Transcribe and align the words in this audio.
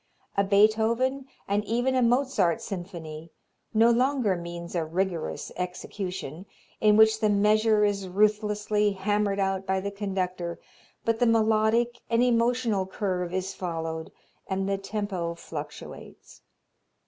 A 0.35 0.43
Beethoven, 0.43 1.27
and 1.47 1.63
even 1.65 1.93
a 1.93 2.01
Mozart 2.01 2.59
symphony, 2.59 3.31
no 3.71 3.91
longer 3.91 4.35
means 4.35 4.73
a 4.73 4.83
rigorous 4.83 5.51
execution, 5.57 6.47
in 6.79 6.97
which 6.97 7.19
the 7.19 7.29
measure 7.29 7.85
is 7.85 8.07
ruthlessly 8.07 8.93
hammered 8.93 9.37
out 9.39 9.67
by 9.67 9.79
the 9.79 9.91
conductor, 9.91 10.59
but 11.05 11.19
the 11.19 11.27
melodic 11.27 11.99
and 12.09 12.23
emotional 12.23 12.87
curve 12.87 13.31
is 13.31 13.53
followed 13.53 14.11
and 14.47 14.67
the 14.67 14.79
tempo 14.79 15.35
fluctuates. 15.35 16.41